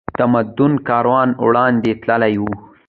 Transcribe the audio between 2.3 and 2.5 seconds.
و